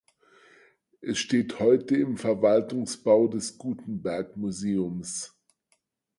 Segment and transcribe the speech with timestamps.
[1.01, 5.35] Es steht heute im Verwaltungsbau des Gutenberg-Museums.